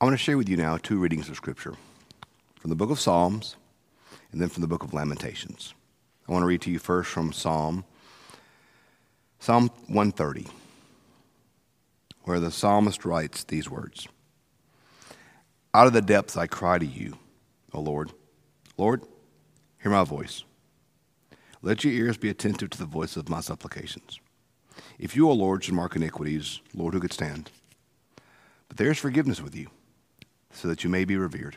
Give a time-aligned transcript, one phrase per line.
[0.00, 1.74] I want to share with you now two readings of Scripture
[2.60, 3.56] from the book of Psalms
[4.30, 5.74] and then from the book of Lamentations.
[6.28, 7.84] I want to read to you first from Psalm,
[9.40, 10.46] Psalm 130,
[12.22, 14.06] where the psalmist writes these words
[15.74, 17.18] Out of the depths I cry to you,
[17.72, 18.12] O Lord.
[18.76, 19.02] Lord,
[19.82, 20.44] hear my voice.
[21.60, 24.20] Let your ears be attentive to the voice of my supplications.
[24.96, 27.50] If you, O Lord, should mark iniquities, Lord, who could stand?
[28.68, 29.70] But there is forgiveness with you
[30.58, 31.56] so that you may be revered.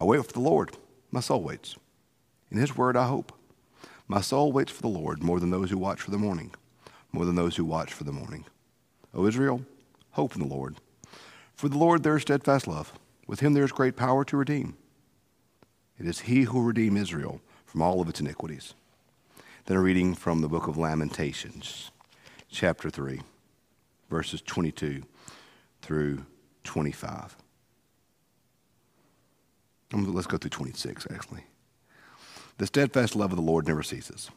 [0.00, 0.76] I wait for the Lord.
[1.10, 1.76] My soul waits.
[2.50, 3.32] In his word I hope.
[4.06, 6.54] My soul waits for the Lord more than those who watch for the morning,
[7.12, 8.44] more than those who watch for the morning.
[9.12, 9.64] O Israel,
[10.12, 10.76] hope in the Lord.
[11.56, 12.92] For the Lord there is steadfast love.
[13.26, 14.76] With him there is great power to redeem.
[15.98, 18.74] It is he who will redeem Israel from all of its iniquities.
[19.66, 21.90] Then a reading from the book of Lamentations,
[22.48, 23.20] chapter 3,
[24.08, 25.02] verses 22
[25.82, 26.24] through
[26.62, 27.36] 25.
[29.92, 31.44] Let's go through 26, actually.
[32.58, 34.30] The steadfast love of the Lord never ceases,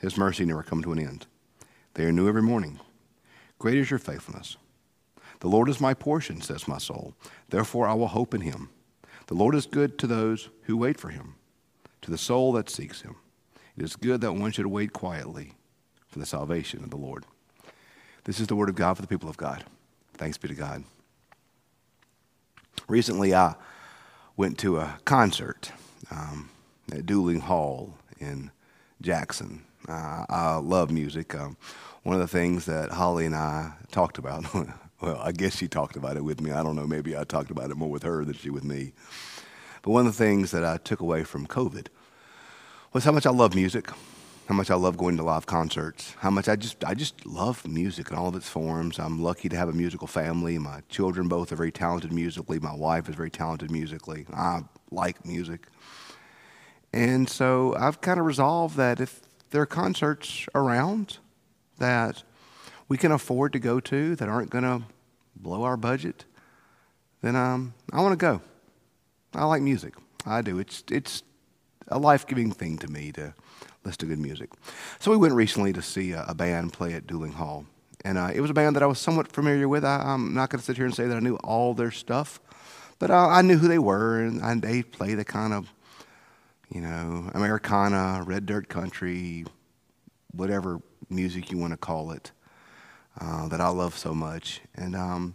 [0.00, 1.26] His mercy never comes to an end.
[1.94, 2.78] They are new every morning.
[3.58, 4.56] Great is your faithfulness.
[5.40, 7.14] The Lord is my portion, says my soul.
[7.48, 8.70] Therefore I will hope in Him.
[9.26, 11.34] The Lord is good to those who wait for Him,
[12.02, 13.16] to the soul that seeks Him.
[13.76, 15.52] It is good that one should wait quietly
[16.08, 17.24] for the salvation of the Lord.
[18.24, 19.64] This is the word of God for the people of God.
[20.14, 20.84] Thanks be to God.
[22.88, 23.54] Recently, I
[24.38, 25.72] went to a concert
[26.12, 26.48] um,
[26.92, 28.52] at Duling Hall in
[29.02, 29.64] Jackson.
[29.88, 31.34] Uh, I love music.
[31.34, 31.56] Um,
[32.04, 34.44] one of the things that Holly and I talked about,
[35.00, 36.52] well, I guess she talked about it with me.
[36.52, 38.92] I don't know, maybe I talked about it more with her than she with me.
[39.82, 41.88] But one of the things that I took away from COVID
[42.92, 43.90] was how much I love music
[44.48, 47.68] how much I love going to live concerts, how much I just I just love
[47.68, 48.98] music in all of its forms.
[48.98, 50.56] I'm lucky to have a musical family.
[50.56, 52.58] My children both are very talented musically.
[52.58, 54.24] My wife is very talented musically.
[54.32, 55.66] I like music.
[56.94, 61.18] And so I've kind of resolved that if there are concerts around
[61.76, 62.22] that
[62.88, 64.82] we can afford to go to that aren't going to
[65.36, 66.24] blow our budget,
[67.20, 68.40] then um, I want to go.
[69.34, 69.92] I like music.
[70.24, 70.58] I do.
[70.58, 71.22] It's it's
[71.88, 73.34] a life giving thing to me to
[73.84, 74.50] listen of good music.
[74.98, 77.66] So we went recently to see a, a band play at Duling Hall.
[78.04, 79.84] And uh, it was a band that I was somewhat familiar with.
[79.84, 82.40] I, am not going to sit here and say that I knew all their stuff,
[82.98, 85.72] but uh, I knew who they were, and, and they play the kind of,
[86.72, 89.44] you know, Americana, red dirt country,
[90.32, 90.80] whatever
[91.10, 92.30] music you want to call it,
[93.20, 94.60] uh, that I love so much.
[94.76, 95.34] And um,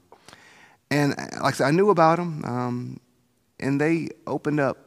[0.90, 3.00] and uh, like I said, I knew about them, um,
[3.60, 4.83] and they opened up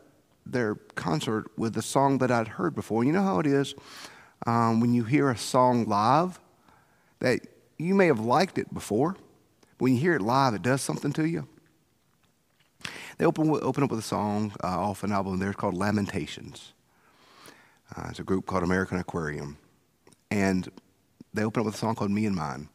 [0.47, 3.05] their concert with a song that I'd heard before.
[3.05, 3.75] You know how it is
[4.47, 6.41] um, when you hear a song live
[7.19, 7.41] that
[7.79, 9.17] you may have liked it before.
[9.79, 11.49] When you hear it live, it does something to you.
[13.19, 16.73] They open, open up with a song uh, off an album there called Lamentations.
[17.95, 19.59] Uh, it's a group called American Aquarium.
[20.31, 20.71] And
[21.33, 22.69] they open up with a song called Me and Mine.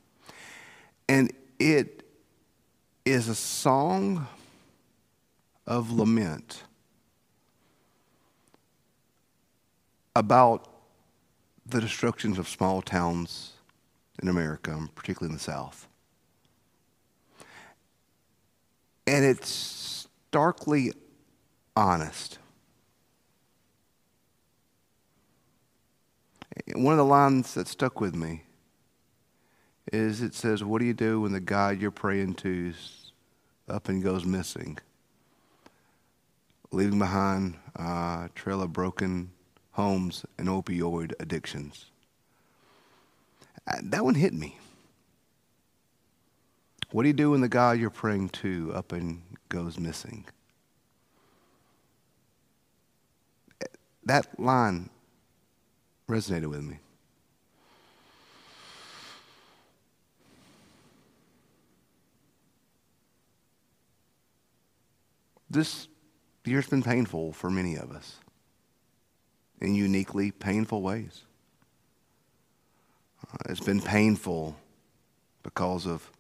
[1.08, 2.04] And it
[3.06, 4.28] is a song
[5.68, 6.64] of lament
[10.16, 10.68] about
[11.66, 13.54] the destructions of small towns
[14.22, 15.88] in America, particularly in the South.
[19.08, 20.94] And it's starkly
[21.76, 22.40] honest.
[26.76, 28.44] One of the lines that stuck with me
[29.92, 32.74] is it says, What do you do when the God you're praying to
[33.68, 34.78] up and goes missing?
[36.72, 39.32] Leaving behind a trail of broken
[39.74, 41.86] homes, and opioid addictions.
[43.82, 44.58] That one hit me.
[46.92, 50.26] What do you do when the God you're praying to up and goes missing?
[54.04, 54.90] That line
[56.10, 56.80] resonated with me.
[65.50, 65.88] This
[66.46, 68.16] year's been painful for many of us
[69.62, 71.22] in uniquely painful ways.
[73.32, 74.56] Uh, it's been painful
[75.44, 76.12] because of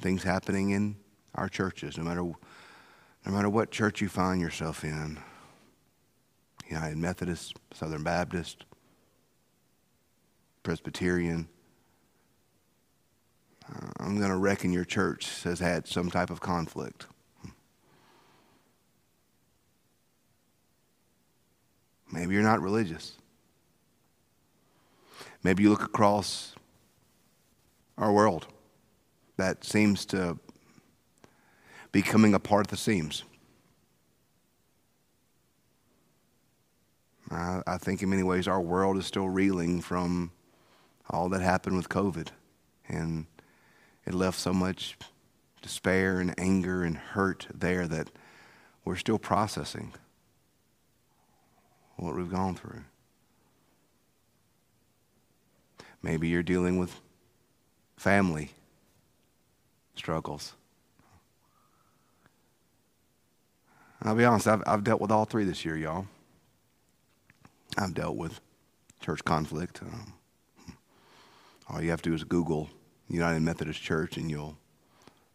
[0.00, 0.96] things happening in
[1.34, 5.18] our churches, no matter, no matter what church you find yourself in
[6.68, 8.64] United Methodist, Southern Baptist,
[10.62, 11.48] Presbyterian.
[13.70, 17.06] Uh, I'm going to reckon your church has had some type of conflict.
[22.10, 23.14] Maybe you're not religious.
[25.42, 26.54] Maybe you look across
[27.96, 28.46] our world
[29.36, 30.38] that seems to
[31.92, 33.24] be coming apart at the seams.
[37.30, 40.32] I, I think in many ways our world is still reeling from
[41.10, 42.28] all that happened with COVID.
[42.88, 43.26] And
[44.06, 44.96] it left so much
[45.62, 48.10] despair and anger and hurt there that
[48.84, 49.92] we're still processing
[51.98, 52.82] what we've gone through.
[56.02, 57.00] Maybe you're dealing with
[57.96, 58.52] family
[59.96, 60.54] struggles.
[64.00, 66.06] I'll be honest, I've, I've dealt with all three this year, y'all.
[67.76, 68.40] I've dealt with
[69.00, 69.82] church conflict.
[69.82, 70.12] Um,
[71.68, 72.70] all you have to do is Google
[73.08, 74.56] United Methodist Church and you'll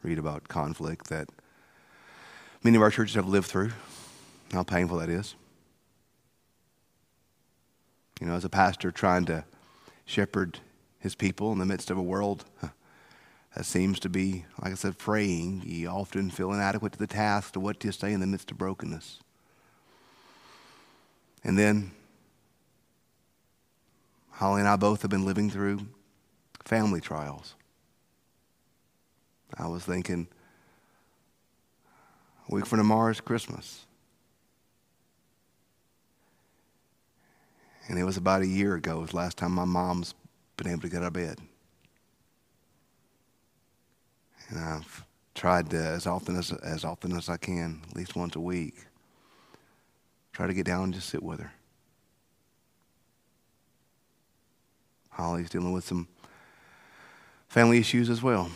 [0.01, 1.27] read about conflict that
[2.63, 3.71] many of our churches have lived through,
[4.53, 5.35] how painful that is.
[8.23, 9.43] You know, as a pastor trying to
[10.05, 10.59] shepherd
[10.97, 12.45] his people in the midst of a world
[13.53, 17.51] that seems to be, like I said, fraying, you often feel inadequate to the task
[17.51, 19.19] to what to say in the midst of brokenness.
[21.43, 21.91] And then
[24.31, 25.81] Holly and I both have been living through
[26.63, 27.55] family trials.
[29.57, 30.29] I was thinking,
[32.49, 33.85] a week from tomorrow is Christmas.
[37.87, 40.13] And it was about a year ago, was the last time my mom's
[40.57, 41.39] been able to get out of bed.
[44.49, 48.35] And I've tried to, as often as, as often as I can, at least once
[48.35, 48.75] a week,
[50.31, 51.51] try to get down and just sit with her.
[55.09, 56.07] Holly's dealing with some
[57.47, 58.49] family issues as well.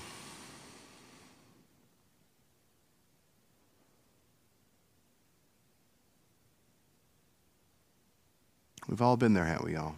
[8.88, 9.98] We've all been there, haven't we, all?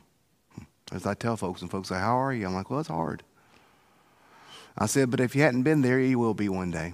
[0.91, 2.47] As I tell folks, and folks say, How are you?
[2.47, 3.23] I'm like, Well, it's hard.
[4.77, 6.93] I said, But if you hadn't been there, you will be one day.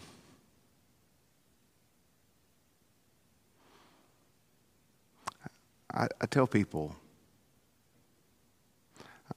[5.93, 6.97] I, I tell people,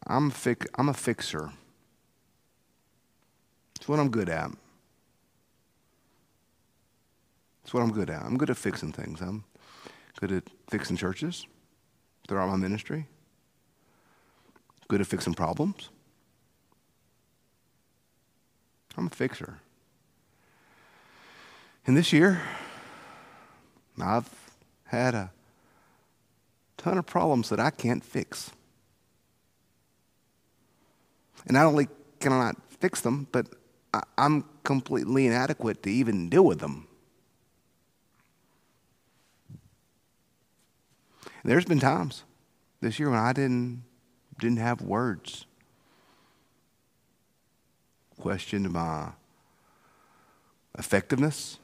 [0.09, 0.33] I'm,
[0.75, 1.53] I'm a fixer.
[3.77, 4.51] It's what I'm good at.
[7.63, 8.23] It's what I'm good at.
[8.23, 9.21] I'm good at fixing things.
[9.21, 9.45] I'm
[10.19, 11.47] good at fixing churches
[12.29, 13.07] throughout my ministry.
[14.87, 15.89] Good at fixing problems.
[18.97, 19.61] I'm a fixer.
[21.87, 22.43] And this year,
[24.01, 24.29] I've
[24.85, 25.31] had a
[26.77, 28.51] ton of problems that I can't fix.
[31.47, 31.89] And not only
[32.21, 33.47] can I not fix them, but
[34.17, 36.89] I'm completely inadequate to even deal with them.
[41.45, 42.25] There's been times
[42.81, 43.85] this year when I didn't
[44.39, 45.47] didn't have words.
[48.21, 49.11] Questioned my
[50.79, 51.59] effectiveness.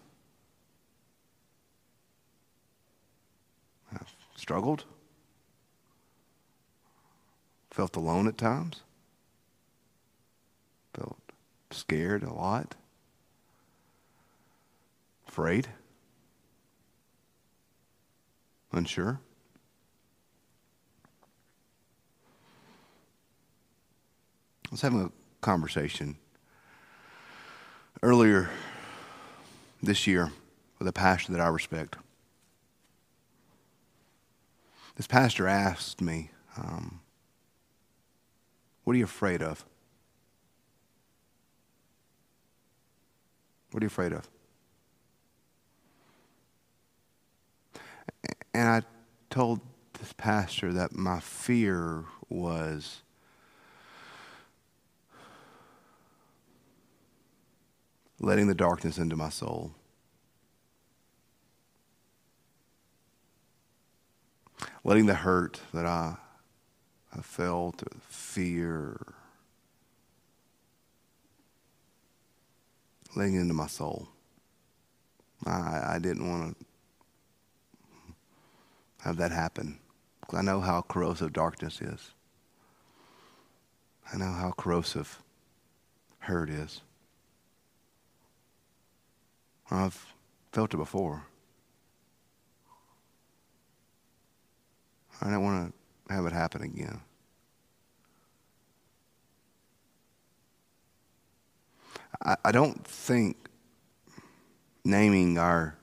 [3.93, 4.85] I've struggled.
[7.71, 8.82] Felt alone at times.
[10.94, 11.19] Felt
[11.71, 12.76] scared a lot.
[15.26, 15.69] Afraid.
[18.73, 19.21] Unsure.
[24.75, 26.17] Was having a conversation
[28.03, 28.50] earlier
[29.81, 30.32] this year
[30.81, 31.94] with a pastor that I respect.
[34.97, 36.99] This pastor asked me, um,
[38.83, 39.64] What are you afraid of?
[43.71, 44.28] What are you afraid of?
[48.52, 48.83] And I
[49.31, 49.61] told
[50.00, 53.03] this pastor that my fear was
[58.25, 59.75] letting the darkness into my soul.
[64.83, 66.16] Letting the hurt that I,
[67.16, 68.99] I felt, fear,
[73.14, 74.09] letting into my soul.
[75.47, 76.64] I, I didn't want to
[79.02, 79.78] have that happen
[80.33, 82.12] I know how corrosive darkness is.
[84.12, 85.23] I know how corrosive
[86.21, 86.81] hurt is.
[89.71, 90.14] I've
[90.52, 91.26] felt it before.
[95.21, 95.73] I don't want
[96.09, 97.00] to have it happen again.
[102.23, 103.49] I, I don't think
[104.85, 105.76] naming our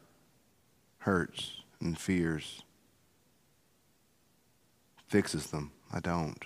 [0.99, 2.61] hurts and fears
[5.07, 5.71] fixes them.
[5.91, 6.45] I don't.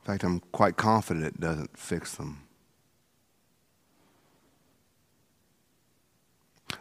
[0.00, 2.47] In fact, I'm quite confident it doesn't fix them.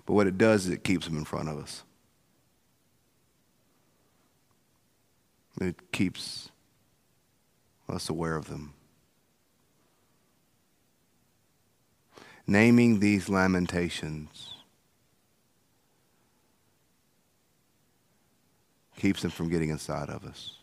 [0.08, 1.84] But what it does is it keeps them in front of us.
[5.60, 6.50] It keeps
[7.90, 8.74] us aware of them.
[12.48, 14.54] Naming these lamentations
[18.96, 20.54] keeps them from getting inside of us.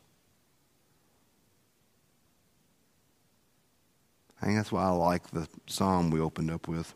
[4.40, 6.94] I think that's why I like the psalm we opened up with.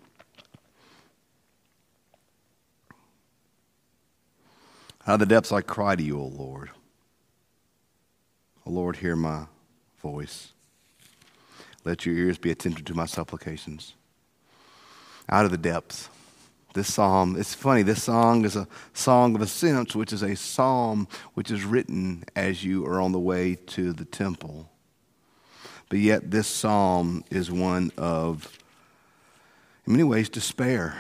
[5.09, 6.69] Out of the depths I cry to you, O Lord.
[8.67, 9.47] O Lord, hear my
[10.03, 10.53] voice.
[11.83, 13.95] Let your ears be attentive to my supplications.
[15.31, 16.11] Out of the depths.
[16.75, 21.09] This psalm, it's funny, this song is a song of ascents, which is a psalm
[21.33, 24.71] which is written as you are on the way to the temple.
[25.89, 28.59] But yet, this psalm is one of,
[29.87, 30.95] in many ways, despair.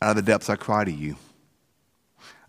[0.00, 1.16] Out of the depths I cry to you.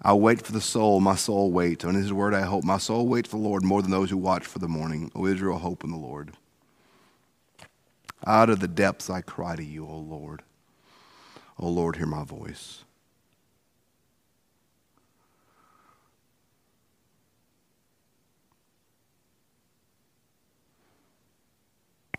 [0.03, 1.86] I wait for the soul, my soul waits.
[1.86, 2.63] On his word I hope.
[2.63, 5.12] My soul waits for the Lord more than those who watch for the morning.
[5.15, 6.33] O Israel, hope in the Lord.
[8.25, 10.43] Out of the depths I cry to you, O Lord.
[11.60, 12.83] O Lord, hear my voice.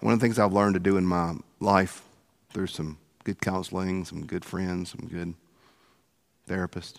[0.00, 2.02] One of the things I've learned to do in my life
[2.52, 5.34] through some good counseling, some good friends, some good
[6.46, 6.96] therapists,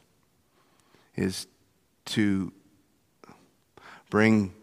[1.16, 1.48] is
[2.06, 2.52] to
[4.10, 4.54] bring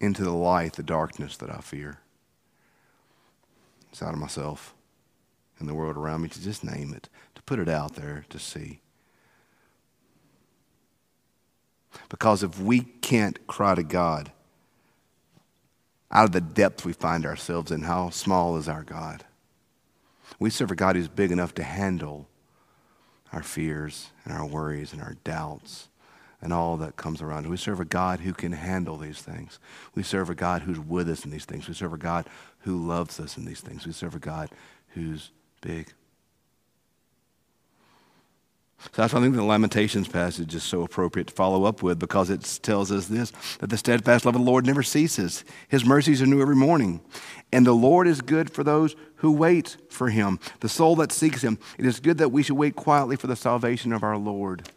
[0.00, 1.98] into the light the darkness that I fear.
[4.02, 4.74] Out of myself
[5.58, 8.40] and the world around me, to just name it, to put it out there to
[8.40, 8.80] see.
[12.08, 14.32] Because if we can't cry to God
[16.10, 19.24] out of the depth we find ourselves in, how small is our God?
[20.40, 22.28] We serve a God who's big enough to handle
[23.32, 25.88] our fears and our worries and our doubts
[26.44, 27.48] and all that comes around.
[27.48, 29.58] We serve a God who can handle these things.
[29.94, 31.66] We serve a God who's with us in these things.
[31.66, 32.26] We serve a God
[32.60, 33.86] who loves us in these things.
[33.86, 34.50] We serve a God
[34.88, 35.30] who's
[35.62, 35.88] big.
[38.78, 41.98] So that's why I think the Lamentations passage is so appropriate to follow up with
[41.98, 45.44] because it tells us this that the steadfast love of the Lord never ceases.
[45.68, 47.00] His mercies are new every morning.
[47.52, 51.40] And the Lord is good for those who wait for him, the soul that seeks
[51.40, 51.58] him.
[51.78, 54.68] It is good that we should wait quietly for the salvation of our Lord.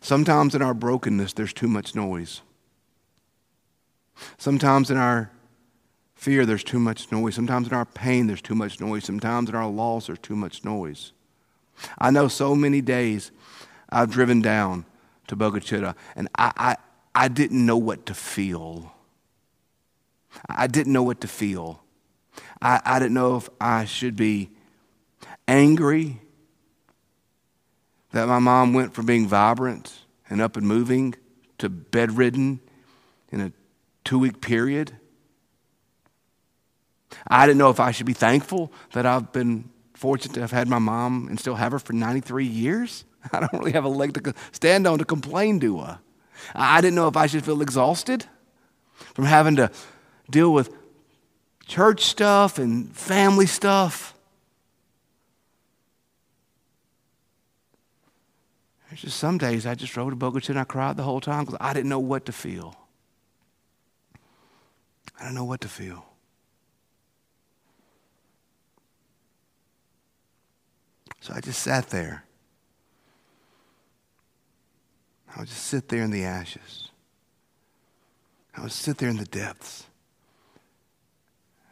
[0.00, 2.42] Sometimes in our brokenness, there's too much noise.
[4.38, 5.30] Sometimes in our
[6.14, 7.34] fear, there's too much noise.
[7.34, 9.04] Sometimes in our pain, there's too much noise.
[9.04, 11.12] Sometimes in our loss, there's too much noise.
[11.98, 13.30] I know so many days
[13.90, 14.86] I've driven down
[15.26, 16.76] to Chica and I, I,
[17.14, 18.92] I didn't know what to feel.
[20.48, 21.82] I didn't know what to feel.
[22.60, 24.50] I, I didn't know if I should be
[25.46, 26.20] angry
[28.14, 29.92] that my mom went from being vibrant
[30.30, 31.16] and up and moving
[31.58, 32.60] to bedridden
[33.30, 33.52] in a
[34.04, 34.96] two week period.
[37.26, 40.68] I didn't know if I should be thankful that I've been fortunate to have had
[40.68, 43.04] my mom and still have her for 93 years.
[43.32, 45.98] I don't really have a leg to stand on to complain to her.
[46.54, 48.26] I didn't know if I should feel exhausted
[49.14, 49.72] from having to
[50.30, 50.72] deal with
[51.66, 54.13] church stuff and family stuff.
[58.94, 61.44] There's just some days I just drove to Boca and I cried the whole time
[61.44, 62.76] because I didn't know what to feel.
[65.18, 66.06] I don't know what to feel.
[71.20, 72.24] So I just sat there.
[75.34, 76.86] I would just sit there in the ashes.
[78.56, 79.88] I would sit there in the depths.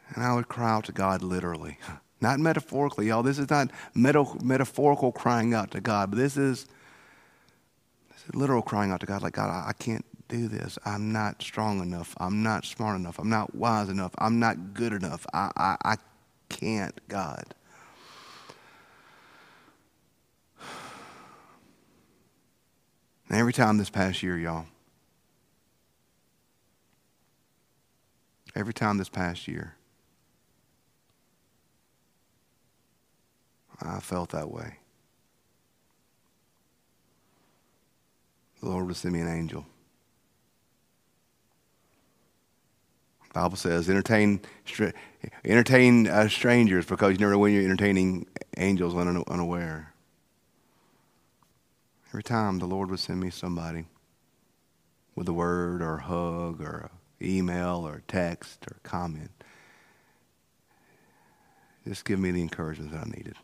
[0.09, 1.77] And I would cry out to God literally.
[2.19, 3.23] Not metaphorically, y'all.
[3.23, 6.67] This is not meta- metaphorical crying out to God, but this is
[8.33, 10.77] literal crying out to God, like, God, I, I can't do this.
[10.85, 12.15] I'm not strong enough.
[12.17, 13.19] I'm not smart enough.
[13.19, 14.13] I'm not wise enough.
[14.17, 15.25] I'm not good enough.
[15.33, 15.95] I, I, I
[16.49, 17.53] can't, God.
[23.29, 24.65] And every time this past year, y'all,
[28.55, 29.75] every time this past year,
[33.81, 34.77] I felt that way.
[38.63, 39.65] The Lord will send me an angel.
[43.27, 44.39] The Bible says, entertain,
[45.43, 48.25] entertain uh, strangers because you never know when you're entertaining
[48.57, 49.93] angels unaware.
[52.09, 53.85] Every time the Lord would send me somebody
[55.15, 56.89] with a word or a hug or
[57.19, 59.31] an email or a text or a comment,
[61.85, 63.35] just give me the encouragement that I needed.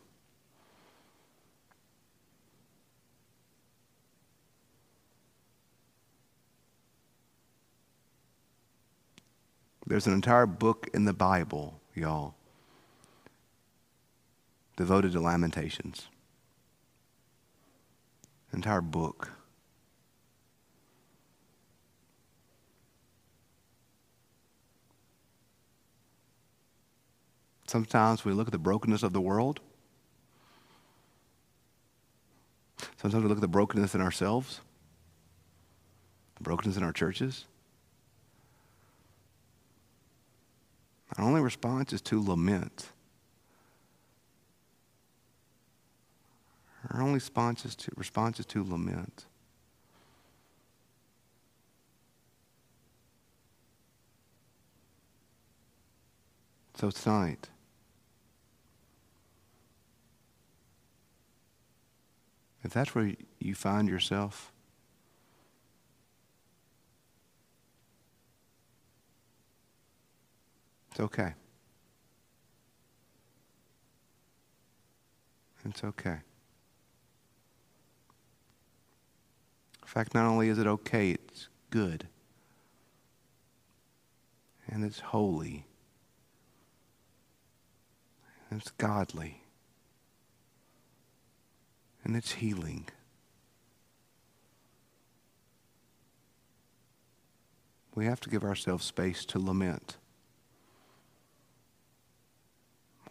[9.90, 12.36] There's an entire book in the Bible, y'all,
[14.76, 16.06] devoted to lamentations.
[18.52, 19.32] Entire book.
[27.66, 29.58] Sometimes we look at the brokenness of the world.
[32.96, 34.60] Sometimes we look at the brokenness in ourselves,
[36.36, 37.46] the brokenness in our churches.
[41.16, 42.90] Our only response is to lament.
[46.90, 49.26] Our only response is to, response is to lament.
[56.76, 57.48] So tonight,
[62.64, 64.50] if that's where you find yourself,
[70.90, 71.34] it's okay.
[75.64, 76.18] It's okay.
[79.82, 82.08] In fact, not only is it okay, it's good.
[84.68, 85.66] And it's holy.
[88.50, 89.40] And it's godly
[92.04, 92.88] and it's healing.
[97.94, 99.96] We have to give ourselves space to lament.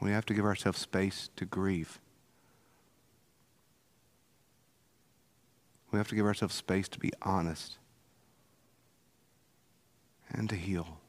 [0.02, 2.00] We have to give ourselves space to grieve.
[5.92, 7.78] We have to give ourselves space to be honest
[10.32, 11.00] and to heal.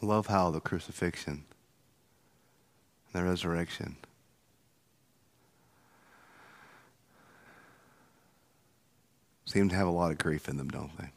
[0.00, 1.44] I love how the crucifixion
[3.12, 3.96] the resurrection
[9.48, 11.10] seem to have a lot of grief in them, don't they?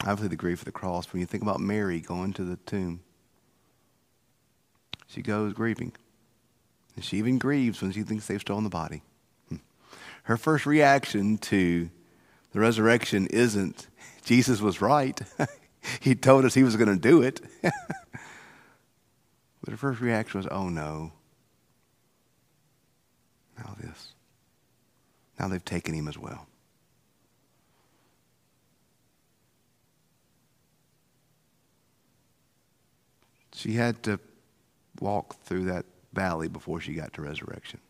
[0.00, 1.12] Obviously, the grief of the cross.
[1.12, 3.00] When you think about Mary going to the tomb,
[5.06, 5.92] she goes grieving.
[6.96, 9.02] And she even grieves when she thinks they've stolen the body.
[9.48, 9.56] Hmm.
[10.24, 11.90] Her first reaction to
[12.52, 13.86] the resurrection isn't,
[14.24, 15.20] Jesus was right.
[16.00, 17.40] he told us he was going to do it.
[19.62, 21.12] but her first reaction was, oh no.
[23.56, 24.12] Now this.
[25.38, 26.46] Now they've taken him as well.
[33.54, 34.18] She had to
[35.00, 37.80] walk through that valley before she got to resurrection.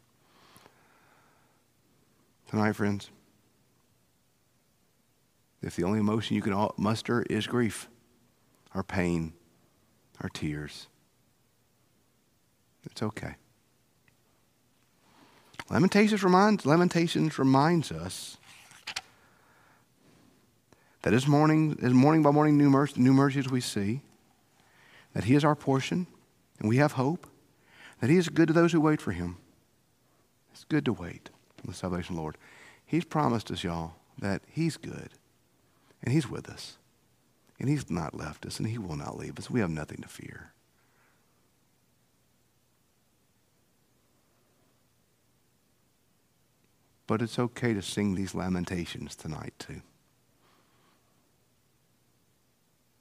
[2.51, 3.09] Tonight, friends,
[5.63, 7.89] if the only emotion you can muster is grief,
[8.75, 9.33] or pain,
[10.23, 10.89] or tears,
[12.85, 13.37] it's okay.
[15.71, 18.37] Lamentations reminds, Lamentations reminds us
[21.03, 24.03] that as morning, as morning by morning new, new mercies we see,
[25.15, 26.07] that He is our portion,
[26.59, 27.27] and we have hope,
[28.01, 29.37] that He is good to those who wait for Him.
[30.53, 32.37] It's good to wait on the salvation Lord.
[32.85, 35.11] He's promised us, y'all, that He's good.
[36.03, 36.77] And He's with us.
[37.59, 39.49] And He's not left us, and He will not leave us.
[39.49, 40.53] We have nothing to fear.
[47.13, 49.83] But it's okay to sing these lamentations tonight, too.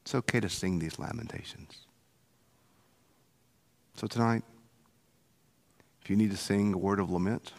[0.01, 1.77] It's okay to sing these lamentations.
[3.95, 4.43] So tonight,
[6.01, 7.53] if you need to sing a word of lament,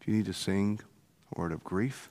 [0.00, 0.80] if you need to sing
[1.36, 2.10] a word of grief,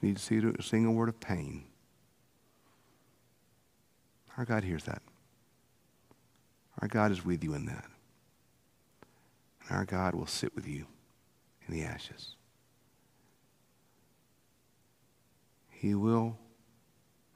[0.00, 1.64] you need to sing a word of pain.
[4.36, 5.02] Our God hears that.
[6.80, 7.86] Our God is with you in that.
[9.68, 10.86] And our God will sit with you
[11.66, 12.34] in the ashes.
[15.70, 16.38] He will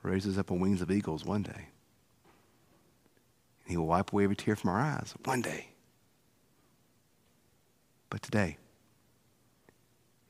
[0.02, 1.68] raise us up on wings of eagles one day.
[3.62, 5.68] And he will wipe away every tear from our eyes one day.
[8.10, 8.56] But today,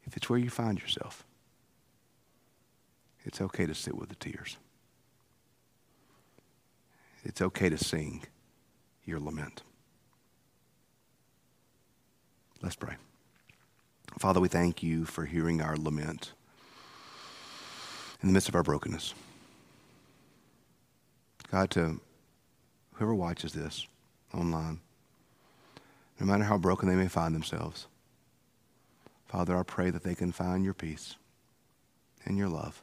[0.05, 1.25] if it's where you find yourself,
[3.25, 4.57] it's okay to sit with the tears.
[7.25, 8.25] It's okay to sing
[9.05, 9.63] your lament.
[12.63, 12.95] Let's pray.
[14.21, 16.33] Father, we thank you for hearing our lament
[18.23, 19.15] in the midst of our brokenness.
[21.51, 22.01] God, to
[22.95, 23.89] whoever watches this
[24.33, 24.81] online,
[26.21, 27.89] no matter how broken they may find themselves,
[29.27, 31.17] Father, I pray that they can find your peace
[32.25, 32.83] and your love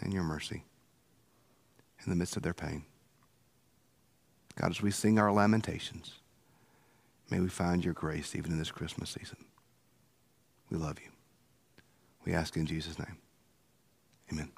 [0.00, 0.64] and your mercy
[2.04, 2.84] in the midst of their pain.
[4.56, 6.16] God, as we sing our lamentations,
[7.30, 9.38] may we find your grace even in this Christmas season.
[10.70, 11.10] We love you.
[12.24, 13.18] We ask in Jesus' name.
[14.32, 14.50] Amen.